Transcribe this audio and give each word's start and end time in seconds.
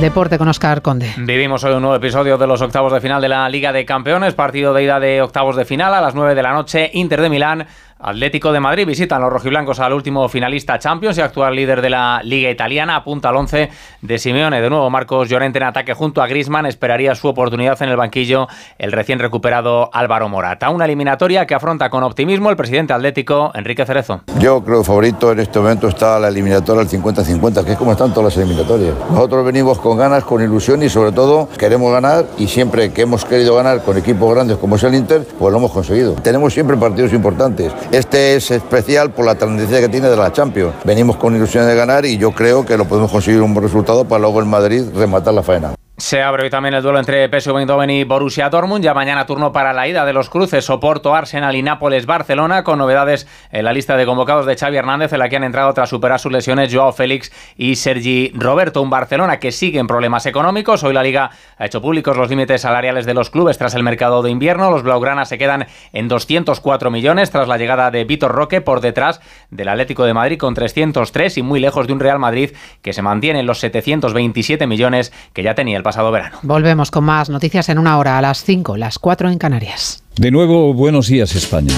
Deporte 0.00 0.36
con 0.36 0.46
Oscar 0.46 0.82
Conde. 0.82 1.14
Vivimos 1.16 1.64
hoy 1.64 1.72
un 1.72 1.80
nuevo 1.80 1.96
episodio 1.96 2.36
de 2.36 2.46
los 2.46 2.60
octavos 2.60 2.92
de 2.92 3.00
final 3.00 3.22
de 3.22 3.28
la 3.28 3.48
Liga 3.48 3.72
de 3.72 3.86
Campeones, 3.86 4.34
partido 4.34 4.74
de 4.74 4.84
ida 4.84 5.00
de 5.00 5.22
octavos 5.22 5.56
de 5.56 5.64
final 5.64 5.94
a 5.94 6.02
las 6.02 6.14
9 6.14 6.34
de 6.34 6.42
la 6.42 6.52
noche, 6.52 6.90
Inter 6.92 7.22
de 7.22 7.30
Milán 7.30 7.66
Atlético 7.98 8.52
de 8.52 8.60
Madrid 8.60 8.86
visitan 8.86 9.22
los 9.22 9.32
rojiblancos 9.32 9.80
al 9.80 9.94
último 9.94 10.28
finalista 10.28 10.78
Champions 10.78 11.16
y 11.16 11.22
actual 11.22 11.56
líder 11.56 11.80
de 11.80 11.88
la 11.88 12.20
Liga 12.22 12.50
Italiana. 12.50 12.96
Apunta 12.96 13.30
al 13.30 13.36
11 13.36 13.70
de 14.02 14.18
Simeone. 14.18 14.60
De 14.60 14.68
nuevo, 14.68 14.90
Marcos 14.90 15.30
Llorente 15.30 15.58
en 15.58 15.64
ataque 15.64 15.94
junto 15.94 16.20
a 16.20 16.26
Grisman. 16.26 16.66
Esperaría 16.66 17.14
su 17.14 17.26
oportunidad 17.26 17.80
en 17.80 17.88
el 17.88 17.96
banquillo 17.96 18.48
el 18.76 18.92
recién 18.92 19.18
recuperado 19.18 19.88
Álvaro 19.94 20.28
Morata. 20.28 20.68
Una 20.68 20.84
eliminatoria 20.84 21.46
que 21.46 21.54
afronta 21.54 21.88
con 21.88 22.02
optimismo 22.02 22.50
el 22.50 22.56
presidente 22.56 22.92
atlético 22.92 23.50
Enrique 23.54 23.86
Cerezo. 23.86 24.20
Yo 24.38 24.62
creo 24.62 24.80
que 24.80 24.84
favorito 24.84 25.32
en 25.32 25.40
este 25.40 25.58
momento 25.58 25.88
está 25.88 26.18
la 26.18 26.28
eliminatoria 26.28 26.82
al 26.82 26.88
50-50, 26.88 27.64
que 27.64 27.72
es 27.72 27.78
como 27.78 27.92
están 27.92 28.10
todas 28.12 28.36
las 28.36 28.36
eliminatorias. 28.36 28.94
Nosotros 29.10 29.42
venimos 29.42 29.78
con 29.78 29.96
ganas, 29.96 30.22
con 30.22 30.42
ilusión 30.42 30.82
y 30.82 30.90
sobre 30.90 31.12
todo 31.12 31.48
queremos 31.56 31.90
ganar 31.92 32.26
y 32.36 32.46
siempre 32.46 32.92
que 32.92 33.02
hemos 33.02 33.24
querido 33.24 33.56
ganar 33.56 33.82
con 33.82 33.96
equipos 33.96 34.34
grandes 34.34 34.58
como 34.58 34.76
es 34.76 34.82
el 34.82 34.94
Inter, 34.94 35.26
pues 35.38 35.50
lo 35.50 35.58
hemos 35.58 35.72
conseguido. 35.72 36.12
Tenemos 36.16 36.52
siempre 36.52 36.76
partidos 36.76 37.14
importantes. 37.14 37.72
Este 37.92 38.34
es 38.34 38.50
especial 38.50 39.12
por 39.12 39.24
la 39.24 39.36
tendencia 39.36 39.80
que 39.80 39.88
tiene 39.88 40.08
de 40.08 40.16
la 40.16 40.32
Champions. 40.32 40.74
Venimos 40.84 41.16
con 41.16 41.36
ilusión 41.36 41.66
de 41.66 41.74
ganar 41.76 42.04
y 42.04 42.18
yo 42.18 42.32
creo 42.32 42.66
que 42.66 42.76
lo 42.76 42.86
podemos 42.86 43.12
conseguir 43.12 43.40
un 43.42 43.54
buen 43.54 43.64
resultado 43.64 44.04
para 44.04 44.20
luego 44.20 44.42
en 44.42 44.48
Madrid 44.48 44.84
rematar 44.94 45.34
la 45.34 45.42
faena. 45.42 45.74
Se 45.98 46.22
abre 46.22 46.42
hoy 46.44 46.50
también 46.50 46.74
el 46.74 46.82
duelo 46.82 46.98
entre 46.98 47.26
PSV 47.26 47.56
Eindhoven 47.56 47.88
y 47.88 48.04
Borussia 48.04 48.50
Dortmund. 48.50 48.84
Ya 48.84 48.92
mañana 48.92 49.24
turno 49.24 49.50
para 49.50 49.72
la 49.72 49.88
ida 49.88 50.04
de 50.04 50.12
los 50.12 50.28
cruces 50.28 50.68
Oporto, 50.68 51.14
Arsenal 51.14 51.56
y 51.56 51.62
Nápoles-Barcelona, 51.62 52.64
con 52.64 52.78
novedades 52.78 53.26
en 53.50 53.64
la 53.64 53.72
lista 53.72 53.96
de 53.96 54.04
convocados 54.04 54.44
de 54.44 54.56
Xavi 54.56 54.76
Hernández, 54.76 55.14
en 55.14 55.20
la 55.20 55.30
que 55.30 55.36
han 55.36 55.44
entrado 55.44 55.72
tras 55.72 55.88
superar 55.88 56.20
sus 56.20 56.30
lesiones 56.30 56.70
Joao 56.70 56.92
Félix 56.92 57.32
y 57.56 57.76
Sergi 57.76 58.30
Roberto. 58.34 58.82
Un 58.82 58.90
Barcelona 58.90 59.40
que 59.40 59.52
sigue 59.52 59.78
en 59.78 59.86
problemas 59.86 60.26
económicos. 60.26 60.84
Hoy 60.84 60.92
la 60.92 61.02
Liga 61.02 61.30
ha 61.56 61.64
hecho 61.64 61.80
públicos 61.80 62.14
los 62.14 62.28
límites 62.28 62.60
salariales 62.60 63.06
de 63.06 63.14
los 63.14 63.30
clubes 63.30 63.56
tras 63.56 63.74
el 63.74 63.82
mercado 63.82 64.22
de 64.22 64.30
invierno. 64.30 64.70
Los 64.70 64.82
Blaugrana 64.82 65.24
se 65.24 65.38
quedan 65.38 65.66
en 65.94 66.08
204 66.08 66.90
millones 66.90 67.30
tras 67.30 67.48
la 67.48 67.56
llegada 67.56 67.90
de 67.90 68.04
Víctor 68.04 68.32
Roque 68.32 68.60
por 68.60 68.82
detrás 68.82 69.22
del 69.48 69.70
Atlético 69.70 70.04
de 70.04 70.12
Madrid 70.12 70.38
con 70.38 70.52
303 70.52 71.38
y 71.38 71.42
muy 71.42 71.58
lejos 71.58 71.86
de 71.86 71.94
un 71.94 72.00
Real 72.00 72.18
Madrid 72.18 72.50
que 72.82 72.92
se 72.92 73.00
mantiene 73.00 73.40
en 73.40 73.46
los 73.46 73.60
727 73.60 74.66
millones 74.66 75.10
que 75.32 75.42
ya 75.42 75.54
tenía 75.54 75.78
el 75.78 75.85
pasado 75.86 76.10
verano. 76.10 76.38
Volvemos 76.42 76.90
con 76.90 77.04
más 77.04 77.30
noticias 77.30 77.68
en 77.68 77.78
una 77.78 77.96
hora, 77.96 78.18
a 78.18 78.20
las 78.20 78.42
5, 78.42 78.76
las 78.76 78.98
4 78.98 79.30
en 79.30 79.38
Canarias. 79.38 80.02
De 80.16 80.30
nuevo, 80.30 80.74
buenos 80.74 81.06
días 81.06 81.34
España. 81.36 81.72